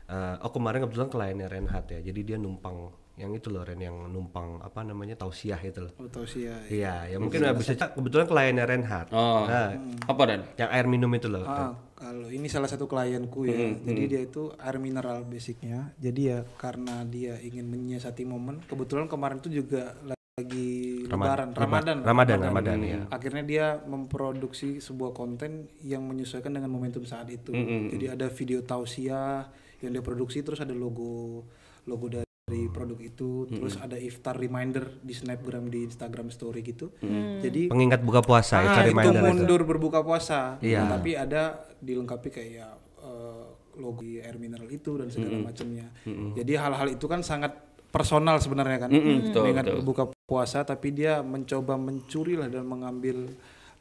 Uh, 0.09 0.35
oh 0.43 0.51
kemarin 0.51 0.83
kebetulan 0.87 1.09
kliennya 1.11 1.47
Renhat 1.47 1.85
ya. 1.91 1.99
Jadi 2.01 2.19
dia 2.23 2.37
numpang 2.39 2.91
yang 3.17 3.33
itu 3.33 3.49
loh 3.49 3.65
Ren 3.65 3.81
yang 3.81 3.97
numpang 4.13 4.61
apa 4.61 4.85
namanya 4.85 5.17
tausiah 5.17 5.57
itu 5.57 5.81
loh. 5.81 5.93
Oh, 5.97 6.05
tausiah. 6.05 6.61
Iya, 6.69 7.09
ya 7.09 7.17
mungkin 7.17 7.41
bisa 7.57 7.73
kebetulan 7.89 8.29
kliennya 8.29 8.65
Renhat. 8.69 9.09
Oh. 9.09 9.49
Nah, 9.49 9.73
Apa 10.05 10.21
dan? 10.29 10.45
yang 10.53 10.69
air 10.69 10.85
minum 10.85 11.09
itu 11.17 11.25
loh. 11.25 11.41
Ah, 11.41 11.73
kalau 11.97 12.29
ini 12.29 12.45
salah 12.45 12.69
satu 12.69 12.85
klienku 12.85 13.49
ya. 13.49 13.73
Jadi 13.73 14.01
dia 14.05 14.21
itu 14.21 14.53
air 14.61 14.77
mineral 14.77 15.25
basicnya. 15.25 15.97
Jadi 15.97 16.21
ya 16.29 16.45
karena 16.61 17.01
dia 17.09 17.41
ingin 17.41 17.65
menyiasati 17.65 18.21
momen. 18.21 18.61
Kebetulan 18.69 19.09
kemarin 19.09 19.41
itu 19.41 19.65
juga 19.65 19.97
lagi 20.37 21.01
Lebaran, 21.09 21.57
Ramadan. 21.57 21.97
Ramadan, 22.05 22.37
Ramadan 22.37 22.77
ya. 22.85 23.01
Akhirnya 23.09 23.41
dia 23.41 23.65
memproduksi 23.81 24.77
sebuah 24.77 25.17
konten 25.17 25.73
yang 25.81 26.05
menyesuaikan 26.05 26.53
dengan 26.53 26.69
momentum 26.69 27.01
saat 27.01 27.33
itu. 27.33 27.49
Jadi 27.89 28.05
ada 28.13 28.29
video 28.29 28.61
tausiah 28.61 29.49
yang 29.79 29.91
dia 29.91 30.01
produksi, 30.01 30.41
terus 30.41 30.57
ada 30.57 30.73
logo 30.73 31.45
logo 31.83 32.05
dari 32.09 32.25
produk 32.67 32.95
itu, 32.97 33.45
terus 33.49 33.75
ada 33.75 33.95
iftar 33.95 34.33
reminder 34.33 34.99
di 34.99 35.11
snapgram, 35.11 35.67
di 35.67 35.83
Instagram 35.83 36.31
story 36.31 36.63
gitu. 36.63 36.95
Jadi 37.39 37.67
Pengingat 37.67 37.99
buka 38.01 38.19
puasa 38.19 38.59
itu 38.61 38.71
Ah, 38.71 38.81
itu 38.81 38.89
reminder 38.91 39.19
itu. 39.19 39.27
mundur 39.27 39.61
berbuka 39.63 39.99
puasa. 39.99 40.55
Iya. 40.59 40.83
Nah, 40.83 40.95
tapi 40.95 41.13
ada 41.13 41.59
dilengkapi 41.77 42.29
kayak 42.29 42.71
eh, 42.97 43.45
logo 43.77 44.01
air 44.01 44.35
mineral 44.35 44.65
itu 44.67 44.95
dan 44.95 45.11
segala 45.11 45.37
macamnya. 45.43 45.91
Jadi 46.33 46.53
hal-hal 46.55 46.87
itu 46.89 47.05
kan 47.05 47.21
sangat 47.21 47.53
personal 47.87 48.39
sebenarnya 48.39 48.87
kan. 48.87 48.89
betul, 48.91 49.43
Mengingat 49.43 49.65
betul. 49.67 49.75
berbuka 49.79 50.03
puasa 50.23 50.63
tapi 50.63 50.91
dia 50.91 51.19
mencoba 51.21 51.75
mencuri 51.75 52.35
lah 52.35 52.47
dan 52.47 52.63
mengambil 52.63 53.27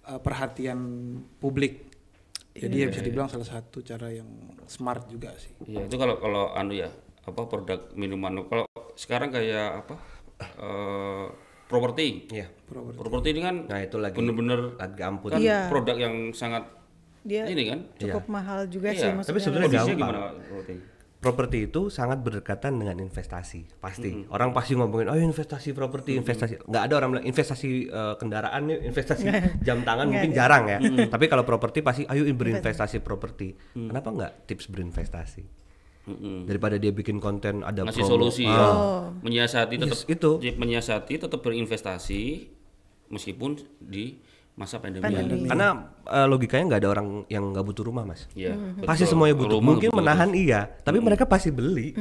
eh, 0.05 0.21
perhatian 0.21 0.79
publik. 1.39 1.96
Jadi 2.59 2.77
ya 2.77 2.87
bisa 2.87 3.03
dibilang 3.03 3.27
salah 3.27 3.45
satu 3.45 3.79
cara 3.81 4.09
yang 4.09 4.29
smart 4.65 5.07
juga 5.07 5.31
sih. 5.37 5.53
Iya, 5.63 5.85
itu 5.85 5.95
kalau 5.95 6.17
kalau 6.17 6.53
anu 6.53 6.73
ya, 6.73 6.89
apa 7.23 7.41
produk 7.45 7.91
minuman 7.93 8.41
kalau 8.43 8.65
sekarang 8.95 9.29
kayak 9.29 9.83
apa? 9.83 9.95
eh 10.37 11.27
properti. 11.67 12.29
Iya. 12.31 12.47
Properti 12.95 13.29
ini 13.31 13.41
kan 13.41 13.57
Nah, 13.65 13.81
itu 13.81 13.97
lagi 13.97 14.15
bener-bener 14.15 14.77
lagi 14.77 15.01
ampun. 15.01 15.33
kan 15.33 15.41
Iya. 15.41 15.67
produk 15.67 15.97
yang 15.99 16.15
sangat 16.31 16.63
Dia 17.23 17.43
ini 17.45 17.67
kan. 17.67 17.79
cukup 17.97 18.25
mahal 18.29 18.69
juga 18.69 18.89
Iya, 18.89 18.95
sih 18.95 19.03
tapi 19.03 19.17
maksudnya. 19.17 19.33
Tapi 19.33 19.41
sebenarnya 19.43 19.71
gampang. 19.75 19.97
gimana 19.97 20.19
properti? 20.39 20.75
Properti 21.17 21.67
itu 21.67 21.89
sangat 21.89 22.21
berdekatan 22.21 22.77
dengan 22.77 23.01
investasi, 23.01 23.81
pasti. 23.81 24.29
Orang 24.29 24.53
pasti 24.53 24.77
ngomongin, 24.77 25.09
oh 25.09 25.17
investasi 25.17 25.73
properti, 25.73 26.15
investasi. 26.15 26.69
Nggak 26.69 26.83
ada 26.87 26.95
orang 27.01 27.09
bilang 27.17 27.27
investasi 27.27 27.69
eh, 27.89 28.15
kendaraan, 28.21 28.63
nih, 28.69 28.79
investasi 28.93 29.25
jam 29.67 29.81
tangan 29.83 30.07
mungkin 30.07 30.31
jarang 30.37 30.65
ya. 30.69 30.79
Tapi 31.09 31.25
kalau 31.27 31.43
properti 31.43 31.81
pasti, 31.81 32.03
ayo 32.07 32.23
berinvestasi 32.29 33.01
properti. 33.01 33.57
Kenapa 33.73 34.13
nggak 34.13 34.33
tips 34.47 34.69
berinvestasi? 34.69 35.43
Mm-mm. 36.07 36.47
Daripada 36.47 36.79
dia 36.79 36.95
bikin 36.95 37.19
konten 37.19 37.67
ada 37.67 37.83
ngasih 37.83 38.07
promo. 38.07 38.13
solusi 38.15 38.47
Ah, 38.47 38.55
ya. 38.55 38.71
Menyiasati 39.27 39.75
tetap 39.75 39.99
Yes, 39.99 40.07
itu. 40.07 40.31
menyiasati 40.39 41.15
tetap 41.19 41.43
berinvestasi 41.43 42.23
meskipun 43.11 43.59
di 43.83 44.19
masa 44.57 44.81
pandemi. 44.81 45.05
ini. 45.05 45.45
Karena 45.45 45.69
eh, 46.03 46.25
logikanya 46.25 46.65
nggak 46.67 46.81
ada 46.81 46.91
orang 46.91 47.09
yang 47.29 47.53
nggak 47.53 47.61
butuh 47.63 47.85
rumah, 47.85 48.03
mas. 48.03 48.25
Iya. 48.33 48.57
Pasti 48.83 49.05
betul. 49.05 49.13
semuanya 49.13 49.37
butuh. 49.37 49.59
Rumah 49.61 49.69
Mungkin 49.69 49.89
butuh. 49.89 50.01
menahan 50.01 50.31
iya, 50.33 50.61
tapi 50.81 50.99
mereka 50.99 51.25
pasti 51.25 51.53
beli. 51.53 51.93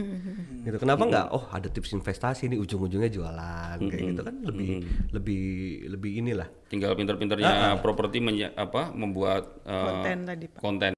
Gitu. 0.64 0.76
Kenapa 0.78 1.04
nggak? 1.04 1.26
Oh 1.30 1.44
ada 1.46 1.68
tips 1.68 1.92
investasi 1.94 2.48
nih 2.48 2.58
ujung-ujungnya 2.58 3.08
jualan 3.08 3.78
kayak 3.78 4.04
gitu 4.10 4.22
kan 4.24 4.36
lebih 4.42 4.70
lebih 5.12 5.44
lebih 5.92 6.12
inilah 6.18 6.48
Tinggal 6.66 6.96
pinter-pinternya 6.96 7.52
properti 7.78 8.18
menye- 8.18 8.50
apa 8.52 8.90
membuat 8.90 9.62
eh, 9.62 9.76
Konten 9.86 10.18
tadi, 10.26 10.46
Pak. 10.48 10.60
konten, 10.60 10.92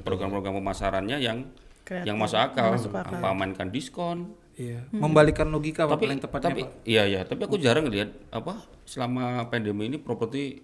program-program 0.00 0.54
pemasarannya 0.54 1.16
yang 1.18 1.48
Kreatif. 1.82 2.06
yang 2.06 2.16
masuk 2.16 2.38
akal, 2.38 2.70
Masuk 2.72 2.92
akal. 2.92 3.18
apa 3.18 3.28
mainkan 3.32 3.68
diskon. 3.68 4.36
Iya. 4.54 4.86
Membalikkan 4.88 5.50
logika 5.50 5.82
Pak, 5.82 5.90
tapi 5.90 6.04
paling 6.06 6.20
tepatnya 6.22 6.46
tapi 6.46 6.62
Pak. 6.62 6.86
iya 6.86 7.02
ya, 7.04 7.20
tapi 7.26 7.42
aku 7.42 7.58
jarang 7.58 7.90
lihat 7.90 8.14
apa 8.30 8.62
selama 8.84 9.48
pandemi 9.48 9.88
ini 9.88 9.98
properti 9.98 10.62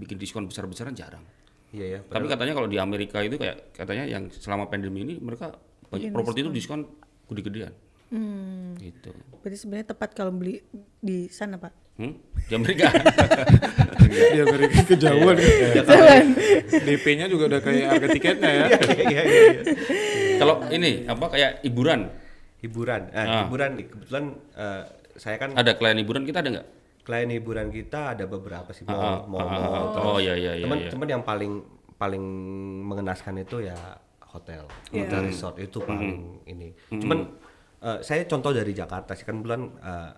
bikin 0.00 0.16
diskon 0.16 0.48
besar-besaran 0.48 0.96
jarang. 0.96 1.22
iya 1.70 1.86
ya 1.86 2.00
Tapi 2.02 2.26
katanya 2.26 2.56
kalau 2.56 2.66
di 2.66 2.80
Amerika 2.80 3.20
itu 3.20 3.36
kayak 3.36 3.70
katanya 3.70 4.08
yang 4.08 4.26
selama 4.32 4.66
pandemi 4.66 5.04
ini 5.04 5.14
mereka 5.16 5.54
banyak 5.86 6.10
properti 6.10 6.40
itu 6.40 6.50
diskon 6.50 6.88
gede-gedean. 7.28 7.70
Hmm. 8.10 8.74
Gitu. 8.74 9.14
Berarti 9.38 9.54
sebenarnya 9.56 9.86
tepat 9.86 10.10
kalau 10.12 10.34
beli 10.34 10.58
di 10.98 11.30
sana, 11.30 11.62
Pak. 11.62 11.70
Hmm? 11.94 12.18
Di 12.42 12.58
Amerika. 12.58 12.90
Dia 14.10 14.42
dari 14.42 14.66
kejauhan. 14.66 15.36
DP-nya 16.66 17.30
juga 17.30 17.46
udah 17.46 17.60
kayak 17.62 17.86
harga 17.86 18.08
tiketnya 18.10 18.50
ya. 18.50 18.66
iya 19.06 19.22
iya 19.22 19.22
iya. 19.22 19.62
kalau 20.40 20.66
ini 20.68 21.04
apa 21.06 21.24
kayak 21.28 21.52
hiburan 21.62 22.10
hiburan 22.58 23.02
eh, 23.08 23.20
Ah. 23.20 23.44
hiburan 23.44 23.70
nih 23.76 23.86
kebetulan 23.86 24.24
eh, 24.52 24.82
saya 25.14 25.36
kan 25.36 25.50
ada 25.54 25.72
klien 25.76 25.96
hiburan 25.96 26.24
kita 26.24 26.40
ada 26.40 26.50
nggak? 26.50 26.66
Klien 27.10 27.26
hiburan 27.34 27.74
kita 27.74 28.14
ada 28.14 28.30
beberapa 28.30 28.70
sih 28.70 28.86
mall 28.86 29.26
mall, 29.26 29.50
mall, 29.50 30.14
oh, 30.14 30.18
iya, 30.22 30.38
iya, 30.38 30.54
iya, 30.54 30.62
teman 30.62 30.78
iya. 30.78 30.90
teman 30.94 31.08
yang 31.10 31.22
paling 31.26 31.52
paling 31.98 32.24
mengenaskan 32.86 33.42
itu 33.42 33.66
ya 33.66 33.74
hotel 34.30 34.70
hotel 34.94 35.20
resort 35.26 35.58
itu 35.58 35.82
paling 35.82 36.46
ini. 36.46 36.70
Cuman 36.86 37.34
eh, 37.82 37.98
saya 38.06 38.22
contoh 38.30 38.54
dari 38.54 38.70
Jakarta 38.70 39.18
sih 39.18 39.26
kan 39.26 39.42
bulan 39.42 39.60
eh, 39.82 40.12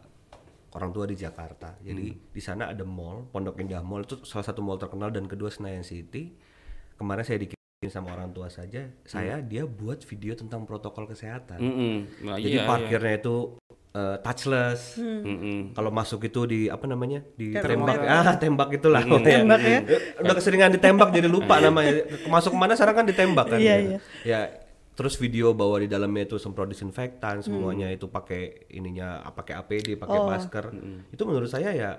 orang 0.76 0.90
tua 0.92 1.08
di 1.08 1.16
Jakarta. 1.16 1.80
Jadi 1.80 2.12
di 2.28 2.42
sana 2.44 2.68
ada 2.68 2.84
mall 2.84 3.24
Pondok 3.32 3.56
Indah 3.58 3.80
Mall 3.80 4.04
itu 4.04 4.20
salah 4.28 4.44
satu 4.44 4.60
mall 4.60 4.76
terkenal 4.76 5.08
dan 5.08 5.24
kedua 5.24 5.48
Senayan 5.48 5.82
City. 5.82 6.36
Kemarin 7.00 7.24
saya 7.24 7.40
dikirim 7.40 7.90
sama 7.90 8.14
orang 8.14 8.30
tua 8.30 8.46
saja 8.46 8.86
saya 9.02 9.42
dia 9.42 9.66
buat 9.66 10.06
video 10.06 10.38
tentang 10.38 10.62
protokol 10.68 11.10
kesehatan. 11.10 11.58
Mm-mm. 11.58 11.94
Nah, 12.30 12.38
jadi 12.38 12.62
iya, 12.62 12.68
parkirnya 12.68 13.18
itu 13.18 13.58
uh, 13.92 14.16
touchless. 14.20 14.96
Hmm. 14.98 15.22
Mm-mm. 15.22 15.58
Kalau 15.72 15.90
masuk 15.92 16.24
itu 16.24 16.40
di 16.44 16.60
apa 16.68 16.84
namanya? 16.84 17.20
Di 17.36 17.52
Tembak. 17.52 17.96
tembak. 17.96 17.96
Ah, 18.04 18.34
tembak 18.36 18.68
itulah. 18.72 19.02
Tembak 19.04 19.60
ya. 19.60 19.78
Udah 20.20 20.34
keseringan 20.36 20.72
ditembak 20.72 21.12
jadi 21.12 21.28
lupa 21.28 21.60
namanya. 21.60 22.04
Masuk 22.28 22.52
ke 22.52 22.58
mana 22.58 22.72
sekarang 22.76 23.04
kan 23.04 23.06
ditembak 23.08 23.46
kan. 23.56 23.58
Iya, 23.60 23.74
ya. 23.74 23.78
iya. 23.80 23.98
Ya, 24.24 24.40
terus 24.92 25.16
video 25.16 25.52
bahwa 25.52 25.80
di 25.80 25.88
dalamnya 25.88 26.28
itu 26.28 26.36
semprot 26.36 26.68
disinfektan, 26.68 27.40
semuanya 27.40 27.88
itu 27.88 28.08
pakai 28.08 28.68
ininya 28.72 29.24
pakai 29.32 29.56
APD, 29.56 29.96
pakai 29.96 30.18
Oh. 30.18 30.28
masker. 30.28 30.64
Itu 31.12 31.22
menurut 31.24 31.48
saya 31.48 31.72
ya 31.72 31.90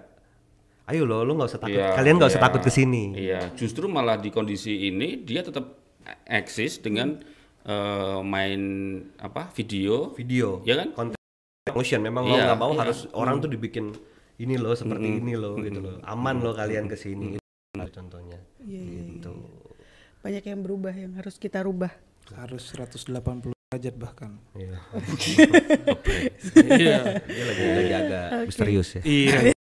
ayo 0.84 1.08
lo 1.08 1.24
lo 1.24 1.32
nggak 1.34 1.48
usah 1.48 1.62
takut. 1.64 1.80
Iya, 1.80 1.96
Kalian 1.96 2.16
nggak 2.20 2.32
usah 2.36 2.42
iya. 2.44 2.48
takut 2.52 2.62
ke 2.62 2.72
sini. 2.72 3.04
Iya, 3.16 3.40
justru 3.56 3.88
malah 3.88 4.20
di 4.20 4.30
kondisi 4.30 4.92
ini 4.92 5.24
dia 5.24 5.40
tetap 5.40 5.80
eksis 6.28 6.84
dengan 6.84 7.24
eh, 7.64 8.20
main 8.20 8.62
apa 9.18 9.48
video, 9.56 10.12
Video. 10.20 10.60
ya 10.68 10.84
kan? 10.84 10.92
Konten 10.92 11.16
motion 11.76 12.00
memang 12.02 12.24
mau 12.26 12.36
Iya, 12.38 12.44
nggak 12.50 12.60
mau 12.60 12.72
iya. 12.74 12.80
harus 12.86 13.00
orang 13.14 13.36
tuh 13.44 13.50
dibikin 13.52 13.94
ini 14.42 14.56
loh 14.58 14.74
seperti 14.74 15.22
ini 15.22 15.34
loh 15.38 15.58
gitu 15.62 15.80
loh. 15.82 15.96
Aman 16.06 16.42
loh 16.42 16.54
kalian 16.58 16.90
ke 16.90 16.98
sini. 16.98 17.38
Itu 17.38 17.90
contohnya. 17.94 18.40
Iya, 18.62 18.82
iya, 18.82 19.02
Gitu. 19.18 19.34
Banyak 20.24 20.44
yang 20.48 20.62
berubah 20.64 20.94
yang 20.96 21.14
harus 21.20 21.36
kita 21.36 21.62
rubah. 21.66 21.92
Harus 22.34 22.72
180 22.72 23.52
derajat 23.74 23.96
bahkan. 23.98 24.32
Iya. 24.54 24.78
Iya. 26.54 27.02
Dia 27.26 27.44
lagi 27.50 27.64
lagi 27.66 27.94
agak 27.94 28.28
misterius 28.46 28.90
ya. 29.00 29.02
Iya. 29.04 29.40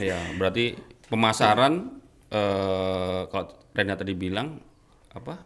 Iya, 0.00 0.16
berarti 0.40 0.80
pemasaran 1.12 2.00
eh 2.32 3.22
kalau 3.28 3.52
Rena 3.76 3.98
tadi 4.00 4.16
bilang 4.16 4.56
apa? 5.12 5.44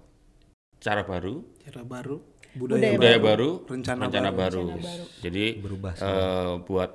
Cara 0.78 1.02
baru, 1.02 1.42
Cara 1.64 1.80
baru, 1.82 2.20
Budaya 2.54 2.94
budaya, 2.94 2.94
budaya 2.94 3.18
baru, 3.18 3.50
rencana 3.66 4.30
baru. 4.30 4.64
baru. 4.78 5.04
Jadi 5.20 5.44
Berubah 5.58 5.92
eh, 5.98 6.52
buat 6.62 6.90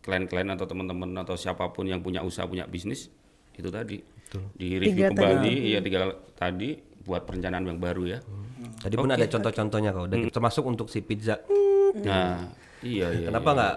klien-klien 0.00 0.48
atau 0.48 0.64
teman-teman 0.64 1.12
atau 1.20 1.36
siapa 1.36 1.68
pun 1.68 1.84
yang 1.84 2.00
punya 2.00 2.24
usaha 2.24 2.48
punya 2.48 2.64
bisnis 2.64 3.12
itu 3.52 3.68
tadi. 3.68 4.00
Di 4.56 4.78
Tiga 4.78 4.80
review 4.80 5.04
kembali 5.12 5.54
ya 5.74 5.80
tiga 5.84 6.00
tadi 6.38 6.80
buat 7.04 7.28
perencanaan 7.28 7.66
yang 7.66 7.80
baru 7.82 8.02
ya. 8.08 8.18
Tadi 8.80 8.94
pun 8.96 9.10
ada 9.12 9.26
contoh-contohnya 9.26 9.90
kok, 9.92 10.06
dan 10.08 10.20
termasuk 10.32 10.64
untuk 10.64 10.86
si 10.88 11.04
pizza. 11.04 11.36
Nah, 12.00 12.48
iya 12.80 13.12
iya. 13.20 13.28
Kenapa 13.28 13.50
nggak 13.52 13.76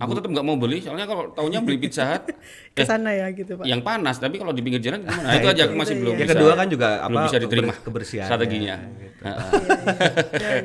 Aku 0.00 0.12
tetap 0.12 0.28
nggak 0.28 0.42
mau 0.42 0.56
beli 0.56 0.80
soalnya 0.80 1.04
kalau 1.04 1.28
taunya 1.30 1.60
beli 1.60 1.76
pizza 1.78 2.04
hut 2.06 2.24
Ke 2.76 2.82
sana 2.82 3.10
ya 3.10 3.28
gitu, 3.30 3.54
Pak. 3.54 3.64
yang 3.64 3.80
panas 3.80 4.16
tapi 4.16 4.36
kalau 4.36 4.50
di 4.50 4.60
pinggir 4.60 4.80
jalan 4.80 5.02
gimana? 5.02 5.20
Nah, 5.22 5.34
itu 5.34 5.46
aja 5.46 5.62
aku 5.64 5.74
masih 5.74 5.94
belum 5.96 6.14
Yang 6.14 6.22
bisa. 6.22 6.34
kedua 6.34 6.52
kan 6.54 6.66
juga 6.66 6.88
belum 7.02 7.06
apa, 7.10 7.26
bisa 7.26 7.36
diterima 7.38 7.66
keber- 7.68 7.84
kebersihannya, 7.84 8.28
strateginya. 8.30 8.76
gitu. 8.80 9.08
Heeh. 9.20 9.50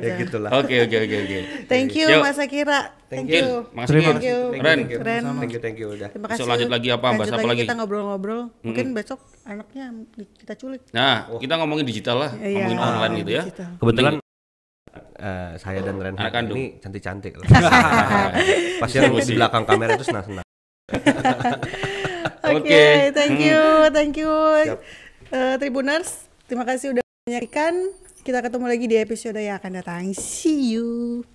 ya 0.00 0.10
gitulah. 0.22 0.50
Oke 0.56 0.74
oke 0.82 0.96
oke 0.98 1.16
oke. 1.18 1.38
Thank 1.66 1.92
you 1.92 2.06
Yuk. 2.08 2.22
Mas 2.22 2.38
Akira. 2.38 2.80
Thank 3.06 3.28
you. 3.28 3.68
makasih 3.70 3.90
Terima 3.92 4.02
Kin. 4.02 4.16
kasih. 4.16 4.26
Thank 4.26 4.26
you, 4.26 4.38
Ren. 4.56 4.76
thank 4.76 4.88
you. 4.88 4.98
Keren. 4.98 5.22
Thank 5.22 5.52
you, 5.52 5.60
thank 5.60 5.76
you 5.76 5.88
udah. 5.92 6.08
Terima 6.08 6.26
Besok 6.26 6.38
kasih. 6.38 6.50
lanjut 6.50 6.68
lagi 6.70 6.88
apa? 6.88 7.06
Bahas 7.06 7.18
Lanjut 7.20 7.34
apa 7.36 7.46
lagi? 7.46 7.62
Kita 7.62 7.74
ngobrol-ngobrol. 7.76 8.40
Mungkin 8.62 8.86
besok 8.92 9.18
anaknya 9.42 9.84
kita 10.36 10.52
culik. 10.54 10.82
Nah, 10.90 11.14
kita 11.36 11.54
ngomongin 11.56 11.84
digital 11.84 12.16
lah, 12.18 12.30
Iya, 12.34 12.66
ngomongin 12.66 12.78
online 12.80 13.12
gitu 13.20 13.30
ya. 13.32 13.42
Kebetulan 13.76 14.12
eh, 15.16 15.52
saya 15.60 15.80
dan 15.82 15.96
kandung. 16.30 16.56
ini 16.56 16.64
cantik-cantik 16.80 17.36
loh. 17.40 17.46
Pas 18.80 18.90
yang 18.92 19.12
di 19.12 19.32
belakang 19.34 19.64
kamera 19.64 19.96
itu 19.96 20.06
senang-senang. 20.06 20.46
Oke, 22.46 23.10
thank 23.10 23.42
you, 23.42 23.90
thank 23.90 24.14
you. 24.14 24.30
Siap. 24.70 24.80
Eh, 25.34 25.54
Tribuners, 25.58 26.30
terima 26.46 26.62
kasih 26.62 26.94
udah 26.94 27.02
menyaksikan. 27.26 27.74
Kita 28.22 28.38
ketemu 28.42 28.66
lagi 28.66 28.86
di 28.86 28.96
episode 28.98 29.38
yang 29.38 29.58
akan 29.58 29.72
datang. 29.82 30.02
See 30.14 30.78
you. 30.78 31.26